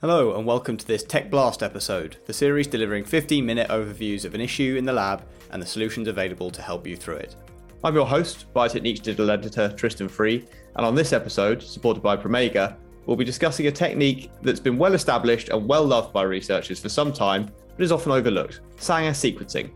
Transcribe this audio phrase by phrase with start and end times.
[0.00, 4.34] Hello, and welcome to this Tech Blast episode, the series delivering 15 minute overviews of
[4.34, 7.36] an issue in the lab and the solutions available to help you through it.
[7.84, 12.76] I'm your host, Biotechniques digital editor Tristan Free, and on this episode, supported by Promega,
[13.04, 16.88] we'll be discussing a technique that's been well established and well loved by researchers for
[16.88, 19.68] some time, but is often overlooked Sanger sequencing.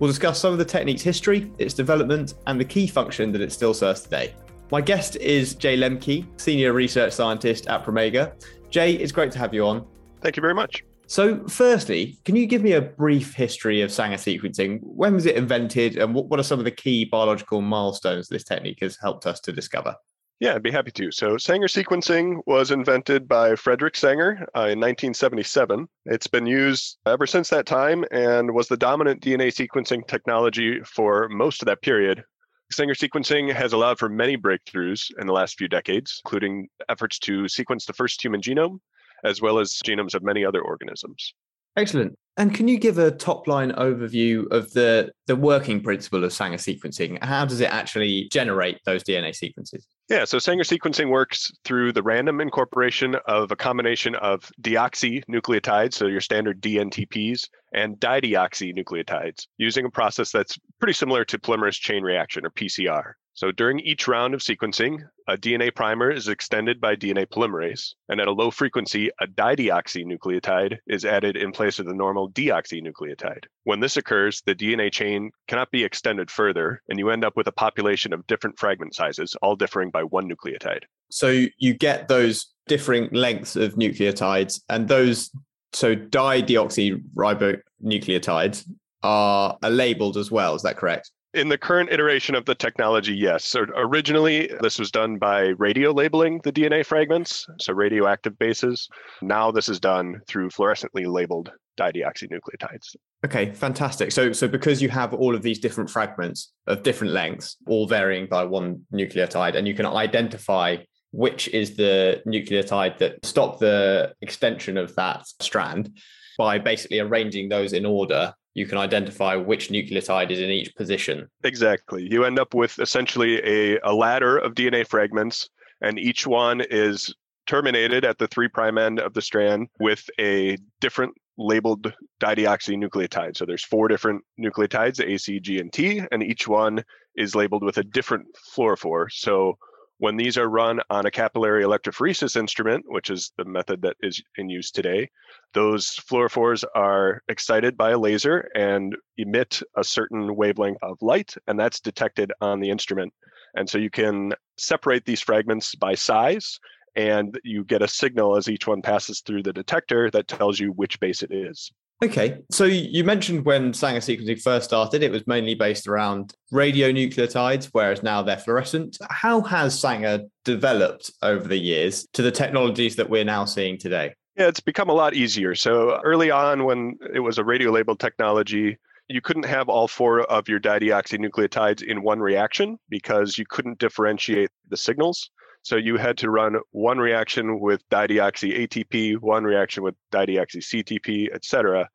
[0.00, 3.52] We'll discuss some of the technique's history, its development, and the key function that it
[3.52, 4.34] still serves today.
[4.72, 8.32] My guest is Jay Lemke, Senior Research Scientist at Promega,
[8.72, 9.86] Jay, it's great to have you on.
[10.22, 10.82] Thank you very much.
[11.06, 14.78] So, firstly, can you give me a brief history of Sanger sequencing?
[14.82, 18.78] When was it invented, and what are some of the key biological milestones this technique
[18.80, 19.94] has helped us to discover?
[20.40, 21.12] Yeah, I'd be happy to.
[21.12, 25.86] So, Sanger sequencing was invented by Frederick Sanger uh, in 1977.
[26.06, 31.28] It's been used ever since that time and was the dominant DNA sequencing technology for
[31.28, 32.24] most of that period.
[32.72, 37.48] Sanger sequencing has allowed for many breakthroughs in the last few decades, including efforts to
[37.48, 38.78] sequence the first human genome,
[39.24, 41.34] as well as genomes of many other organisms.
[41.76, 42.16] Excellent.
[42.38, 46.56] And can you give a top line overview of the, the working principle of Sanger
[46.56, 47.22] sequencing?
[47.22, 49.86] How does it actually generate those DNA sequences?
[50.08, 56.06] Yeah, so Sanger sequencing works through the random incorporation of a combination of deoxynucleotides, so
[56.06, 62.46] your standard DNTPs, and dideoxynucleotides, using a process that's pretty similar to polymerase chain reaction
[62.46, 63.12] or PCR.
[63.34, 68.20] So during each round of sequencing, a DNA primer is extended by DNA polymerase, and
[68.20, 73.44] at a low frequency, a dideoxynucleotide is added in place of the normal deoxynucleotide.
[73.64, 77.46] When this occurs, the DNA chain cannot be extended further, and you end up with
[77.46, 80.82] a population of different fragment sizes, all differing by one nucleotide.
[81.10, 85.30] So you get those differing lengths of nucleotides, and those
[85.72, 88.68] so dideoxyribonucleotides
[89.02, 90.54] are, are labeled as well.
[90.54, 91.10] Is that correct?
[91.34, 93.46] In the current iteration of the technology, yes.
[93.46, 98.86] So originally, this was done by radio labeling the DNA fragments, so radioactive bases.
[99.22, 102.96] Now, this is done through fluorescently labeled dideoxynucleotides.
[103.24, 104.12] Okay, fantastic.
[104.12, 108.26] So, so because you have all of these different fragments of different lengths, all varying
[108.26, 110.76] by one nucleotide, and you can identify
[111.12, 115.98] which is the nucleotide that stop the extension of that strand
[116.38, 121.28] by basically arranging those in order you can identify which nucleotide is in each position.
[121.44, 122.06] Exactly.
[122.10, 125.48] You end up with essentially a, a ladder of DNA fragments,
[125.80, 127.14] and each one is
[127.46, 131.92] terminated at the three prime end of the strand with a different labeled
[132.22, 133.36] dideoxynucleotide.
[133.36, 136.84] So there's four different nucleotides, A, C, G, and T, and each one
[137.16, 139.06] is labeled with a different fluorophore.
[139.10, 139.56] So
[140.02, 144.20] when these are run on a capillary electrophoresis instrument, which is the method that is
[144.36, 145.08] in use today,
[145.54, 151.56] those fluorophores are excited by a laser and emit a certain wavelength of light, and
[151.56, 153.12] that's detected on the instrument.
[153.54, 156.58] And so you can separate these fragments by size,
[156.96, 160.72] and you get a signal as each one passes through the detector that tells you
[160.72, 161.70] which base it is.
[162.02, 167.68] Okay, so you mentioned when Sanger sequencing first started, it was mainly based around radionucleotides,
[167.70, 168.98] whereas now they're fluorescent.
[169.08, 174.14] How has Sanger developed over the years to the technologies that we're now seeing today?
[174.36, 175.54] Yeah, it's become a lot easier.
[175.54, 180.22] So early on, when it was a radio labeled technology, you couldn't have all four
[180.22, 185.30] of your dideoxynucleotides in one reaction because you couldn't differentiate the signals.
[185.62, 191.28] So you had to run one reaction with dideoxy ATP, one reaction with dideoxy CTP,
[191.32, 191.88] et cetera,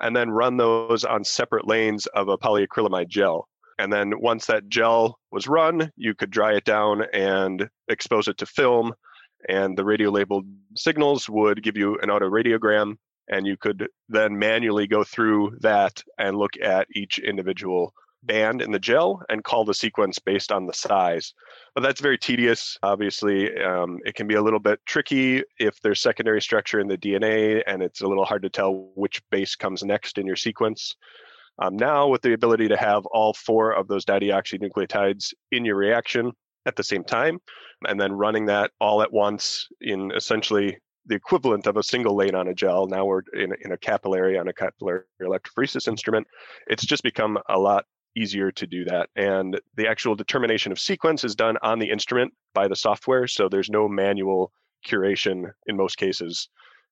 [0.00, 3.48] and then run those on separate lanes of a polyacrylamide gel.
[3.78, 8.38] And then once that gel was run, you could dry it down and expose it
[8.38, 8.94] to film
[9.48, 12.96] and the radio labeled signals would give you an autoradiogram
[13.28, 17.94] and you could then manually go through that and look at each individual
[18.26, 21.34] band in the gel and call the sequence based on the size.
[21.74, 22.78] But that's very tedious.
[22.82, 26.98] Obviously, um, it can be a little bit tricky if there's secondary structure in the
[26.98, 30.94] DNA and it's a little hard to tell which base comes next in your sequence.
[31.58, 36.32] Um, now, with the ability to have all four of those dideoxynucleotides in your reaction
[36.66, 37.38] at the same time,
[37.86, 42.34] and then running that all at once in essentially the equivalent of a single lane
[42.34, 42.86] on a gel.
[42.86, 46.26] Now we're in, in a capillary on a capillary electrophoresis instrument.
[46.66, 47.84] It's just become a lot
[48.16, 49.08] easier to do that.
[49.16, 53.26] And the actual determination of sequence is done on the instrument by the software.
[53.26, 54.52] So there's no manual
[54.86, 56.48] curation in most cases.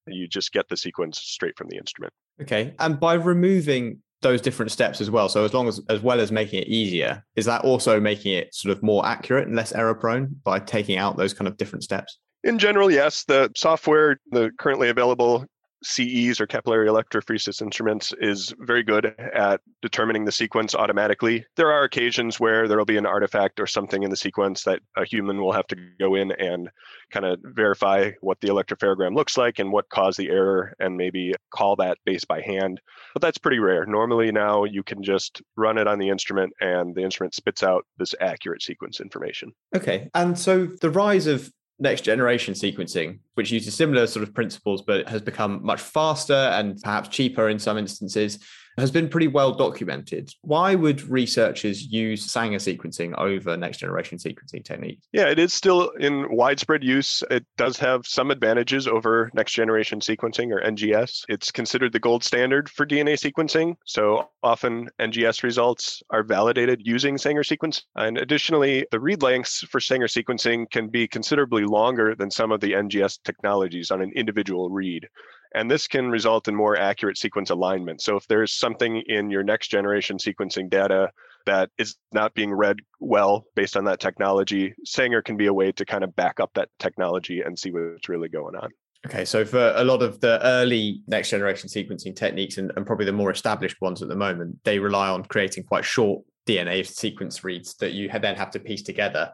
[0.07, 2.13] You just get the sequence straight from the instrument.
[2.41, 2.75] Okay.
[2.79, 5.29] And by removing those different steps as well.
[5.29, 8.55] So as long as as well as making it easier, is that also making it
[8.55, 11.85] sort of more accurate and less error prone by taking out those kind of different
[11.85, 12.19] steps?
[12.45, 13.25] In general, yes.
[13.25, 15.45] The software, the currently available
[15.83, 21.45] CEs or capillary electrophoresis instruments is very good at determining the sequence automatically.
[21.57, 24.81] There are occasions where there will be an artifact or something in the sequence that
[24.97, 26.71] a human will have to go in and
[27.11, 31.35] kind of verify what the electropherogram looks like and what caused the error and maybe
[31.55, 32.81] call that base by hand.
[33.15, 33.85] But that's pretty rare.
[33.87, 37.85] Normally now you can just run it on the instrument and the instrument spits out
[37.99, 39.53] this accurate sequence information.
[39.75, 40.09] Okay.
[40.15, 45.09] And so the rise of next generation sequencing, which uses similar sort of principles, but
[45.09, 48.39] has become much faster and perhaps cheaper in some instances,
[48.79, 50.33] has been pretty well documented.
[50.43, 55.07] Why would researchers use Sanger sequencing over next generation sequencing techniques?
[55.13, 57.23] Yeah, it is still in widespread use.
[57.31, 61.25] It does have some advantages over next generation sequencing or NGS.
[61.29, 63.77] It's considered the gold standard for DNA sequencing.
[63.85, 67.85] So often NGS results are validated using Sanger sequence.
[67.97, 72.61] And additionally, the read lengths for Sanger sequencing can be considerably longer than some of
[72.61, 75.09] the NGS technologies on an individual read.
[75.55, 78.01] And this can result in more accurate sequence alignment.
[78.01, 81.11] So if there's something in your next generation sequencing data
[81.47, 85.73] that is not being read well based on that technology, Sanger can be a way
[85.73, 88.71] to kind of back up that technology and see what's really going on.
[89.05, 93.05] Okay, so for a lot of the early next generation sequencing techniques and, and probably
[93.05, 97.43] the more established ones at the moment, they rely on creating quite short DNA sequence
[97.43, 99.31] reads that you then have to piece together.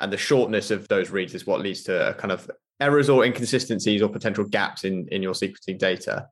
[0.00, 2.48] And the shortness of those reads is what leads to a kind of
[2.80, 6.28] errors or inconsistencies or potential gaps in, in your sequencing data.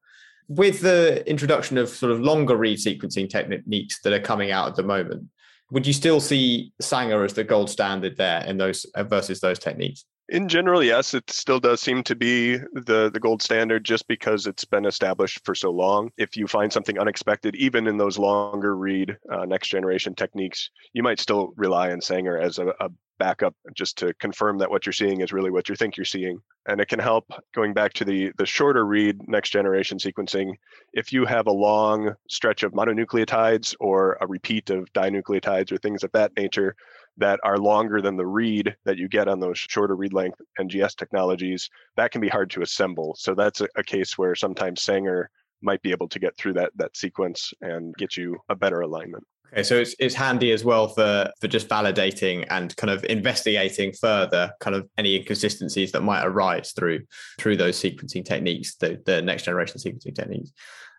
[0.49, 4.77] With the introduction of sort of longer read sequencing techniques that are coming out at
[4.77, 5.29] the moment,
[5.73, 9.59] would you still see Sanger as the gold standard there in those uh, versus those
[9.59, 10.05] techniques?
[10.29, 14.47] In general, yes, it still does seem to be the, the gold standard just because
[14.47, 16.11] it's been established for so long.
[16.19, 21.05] If you find something unexpected, even in those longer read uh, next generation techniques, you
[21.05, 24.93] might still rely on Sanger as a, a backup just to confirm that what you're
[24.93, 26.39] seeing is really what you think you're seeing.
[26.69, 30.55] And it can help going back to the the shorter read next generation sequencing.
[30.93, 36.05] If you have a long stretch of mononucleotides or a repeat of dinucleotides or things
[36.05, 36.75] of that nature
[37.19, 40.97] that are longer than the read that you get on those shorter read length NGS
[40.97, 43.15] technologies, that can be hard to assemble.
[43.19, 45.31] So that's a, a case where sometimes Sanger
[45.63, 49.25] might be able to get through that that sequence and get you a better alignment.
[49.53, 53.93] Okay, so it's it's handy as well for for just validating and kind of investigating
[53.93, 57.01] further kind of any inconsistencies that might arise through
[57.39, 60.53] through those sequencing techniques, the, the next generation sequencing techniques.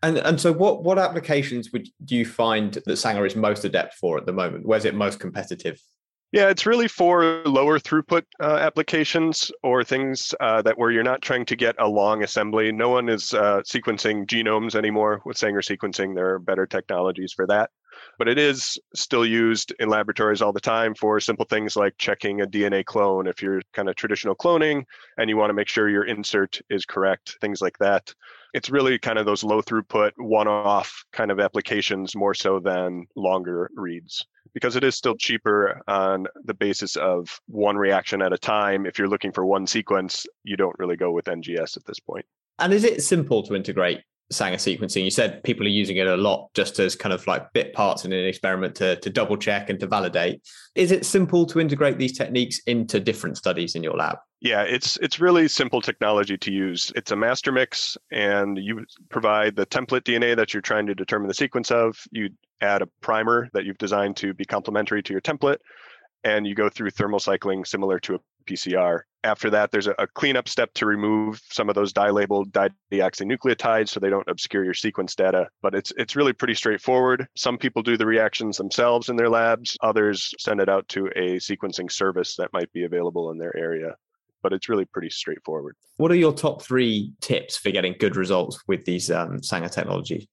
[0.04, 3.96] And and so what what applications would do you find that Sanger is most adept
[3.96, 4.66] for at the moment?
[4.66, 5.80] Where's it most competitive?
[6.34, 11.22] Yeah, it's really for lower throughput uh, applications or things uh, that where you're not
[11.22, 12.70] trying to get a long assembly.
[12.74, 16.16] No one is uh, sequencing genomes anymore with Sanger sequencing.
[16.16, 17.70] There are better technologies for that
[18.18, 22.42] but it is still used in laboratories all the time for simple things like checking
[22.42, 24.84] a DNA clone if you're kind of traditional cloning
[25.18, 28.14] and you want to make sure your insert is correct, things like that.
[28.54, 33.06] It's really kind of those low throughput, one off kind of applications more so than
[33.16, 38.38] longer reads because it is still cheaper on the basis of one reaction at a
[38.38, 38.86] time.
[38.86, 42.26] If you're looking for one sequence, you don't really go with NGS at this point.
[42.60, 45.04] And is it simple to integrate Sanger sequencing.
[45.04, 48.04] You said people are using it a lot just as kind of like bit parts
[48.04, 50.42] in an experiment to, to double check and to validate.
[50.76, 54.18] Is it simple to integrate these techniques into different studies in your lab?
[54.42, 56.92] Yeah, it's it's really simple technology to use.
[56.96, 61.28] It's a master mix, and you provide the template DNA that you're trying to determine
[61.28, 61.98] the sequence of.
[62.12, 62.30] You
[62.62, 65.58] add a primer that you've designed to be complementary to your template,
[66.24, 69.02] and you go through thermal cycling similar to a PCR.
[69.24, 74.00] After that, there's a, a cleanup step to remove some of those dye-labeled dideoxynucleotides so
[74.00, 75.48] they don't obscure your sequence data.
[75.62, 77.28] But it's it's really pretty straightforward.
[77.36, 79.78] Some people do the reactions themselves in their labs.
[79.82, 83.96] Others send it out to a sequencing service that might be available in their area.
[84.44, 85.76] But it's really pretty straightforward.
[85.98, 90.28] What are your top three tips for getting good results with these um, Sanger technologies?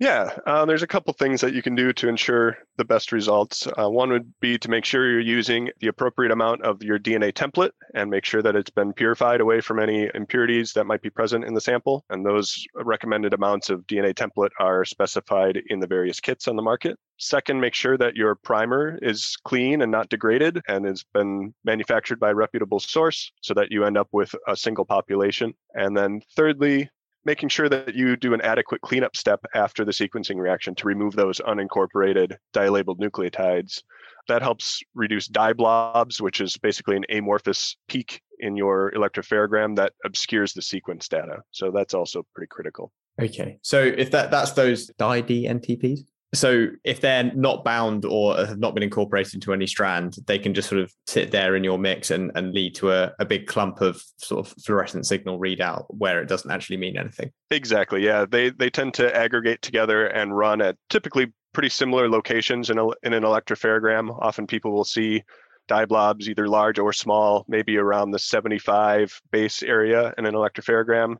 [0.00, 3.68] Yeah, uh, there's a couple things that you can do to ensure the best results.
[3.78, 7.32] Uh, one would be to make sure you're using the appropriate amount of your DNA
[7.32, 11.10] template and make sure that it's been purified away from any impurities that might be
[11.10, 12.04] present in the sample.
[12.10, 16.62] And those recommended amounts of DNA template are specified in the various kits on the
[16.62, 16.98] market.
[17.20, 22.18] Second, make sure that your primer is clean and not degraded and has been manufactured
[22.18, 25.54] by a reputable source so that you end up with a single population.
[25.74, 26.90] And then thirdly,
[27.24, 31.14] making sure that you do an adequate cleanup step after the sequencing reaction to remove
[31.14, 33.82] those unincorporated dye-labeled nucleotides.
[34.28, 39.92] That helps reduce dye blobs, which is basically an amorphous peak in your electropherogram that
[40.04, 41.42] obscures the sequence data.
[41.50, 42.92] So that's also pretty critical.
[43.20, 43.58] Okay.
[43.62, 46.00] So if that that's those dye DNTPs?
[46.34, 50.52] So if they're not bound or have not been incorporated into any strand, they can
[50.52, 53.46] just sort of sit there in your mix and, and lead to a, a big
[53.46, 57.30] clump of sort of fluorescent signal readout where it doesn't actually mean anything.
[57.50, 58.04] Exactly.
[58.04, 58.26] Yeah.
[58.28, 62.88] They they tend to aggregate together and run at typically pretty similar locations in, a,
[63.02, 64.14] in an electropherogram.
[64.20, 65.22] Often people will see
[65.68, 71.16] dye blobs, either large or small, maybe around the 75 base area in an electropherogram.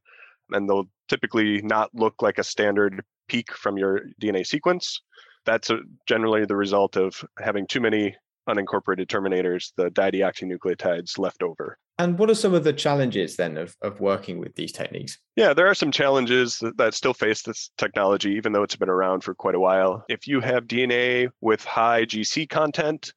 [0.51, 5.01] And they'll typically not look like a standard peak from your DNA sequence.
[5.45, 8.17] That's a, generally the result of having too many
[8.49, 11.79] unincorporated terminators, the dideoxynucleotides left over.
[11.99, 15.19] And what are some of the challenges then of, of working with these techniques?
[15.37, 18.89] Yeah, there are some challenges that, that, still face this technology, even though it's been
[18.89, 20.05] around for quite a while.
[20.09, 23.13] If you have DNA with high GC content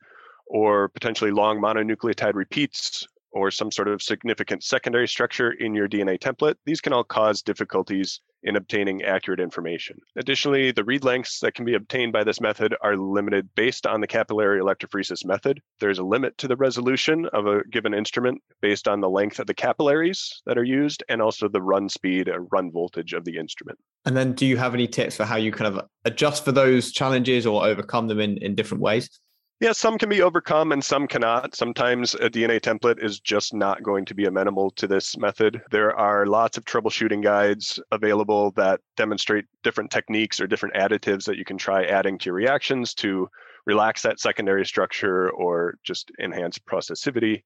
[0.45, 6.17] or potentially long mononucleotide repeats, or some sort of significant secondary structure in your DNA
[6.19, 9.97] template, these can all cause difficulties in obtaining accurate information.
[10.15, 13.99] Additionally, the read lengths that can be obtained by this method are limited based on
[13.99, 15.61] the capillary electrophoresis method.
[15.79, 19.47] There's a limit to the resolution of a given instrument based on the length of
[19.47, 23.37] the capillaries that are used and also the run speed or run voltage of the
[23.37, 23.79] instrument.
[24.05, 26.91] And then do you have any tips for how you kind of adjust for those
[26.91, 29.09] challenges or overcome them in, in different ways?
[29.59, 31.55] Yeah, some can be overcome and some cannot.
[31.55, 35.59] Sometimes a DNA template is just not going to be amenable to this method.
[35.71, 41.37] There are lots of troubleshooting guides available that demonstrate different techniques or different additives that
[41.37, 43.27] you can try adding to your reactions to
[43.65, 47.41] relax that secondary structure or just enhance processivity.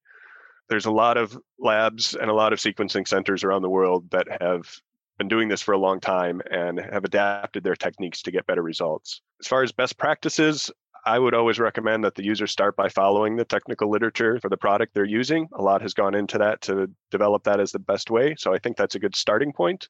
[0.68, 4.28] There's a lot of labs and a lot of sequencing centers around the world that
[4.42, 4.70] have
[5.18, 8.64] been doing this for a long time and have adapted their techniques to get better
[8.64, 9.22] results.
[9.40, 10.72] As far as best practices,
[11.06, 14.58] I would always recommend that the user start by following the technical literature for the
[14.58, 15.48] product they're using.
[15.54, 18.36] A lot has gone into that to develop that as the best way.
[18.38, 19.88] So I think that's a good starting point.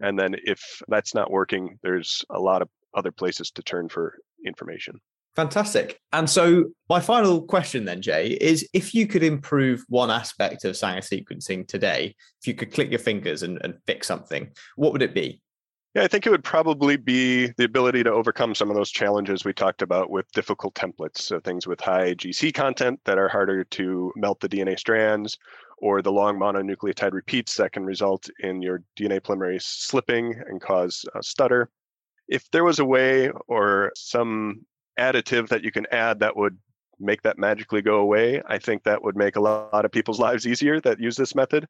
[0.00, 4.14] And then if that's not working, there's a lot of other places to turn for
[4.46, 5.00] information.
[5.34, 5.98] Fantastic.
[6.12, 10.76] And so, my final question then, Jay, is if you could improve one aspect of
[10.76, 15.00] Sanger sequencing today, if you could click your fingers and, and fix something, what would
[15.00, 15.40] it be?
[15.94, 19.44] Yeah, I think it would probably be the ability to overcome some of those challenges
[19.44, 21.18] we talked about with difficult templates.
[21.18, 25.36] So things with high GC content that are harder to melt the DNA strands,
[25.78, 31.04] or the long mononucleotide repeats that can result in your DNA polymerase slipping and cause
[31.14, 31.68] a stutter.
[32.26, 34.64] If there was a way or some
[34.98, 36.56] additive that you can add that would
[37.00, 40.46] make that magically go away, I think that would make a lot of people's lives
[40.46, 41.66] easier that use this method.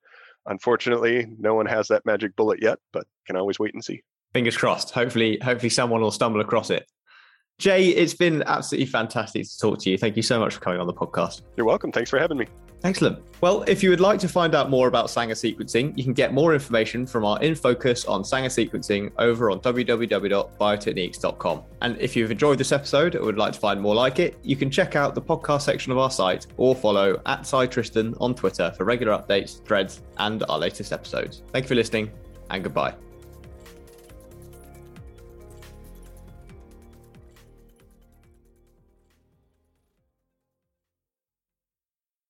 [0.46, 4.02] Unfortunately, no one has that magic bullet yet, but can always wait and see
[4.32, 4.90] fingers crossed.
[4.90, 6.86] Hopefully, hopefully someone will stumble across it.
[7.58, 9.98] Jay, it's been absolutely fantastic to talk to you.
[9.98, 11.42] Thank you so much for coming on the podcast.
[11.56, 11.92] You're welcome.
[11.92, 12.46] Thanks for having me.
[12.84, 13.20] Excellent.
[13.40, 16.34] Well, if you would like to find out more about Sanger sequencing, you can get
[16.34, 21.62] more information from our in focus on Sanger sequencing over on www.biotechniques.com.
[21.82, 24.56] And if you've enjoyed this episode or would like to find more like it, you
[24.56, 28.72] can check out the podcast section of our site or follow at Tristan on Twitter
[28.76, 31.44] for regular updates, threads, and our latest episodes.
[31.52, 32.10] Thank you for listening,
[32.50, 33.11] and goodbye.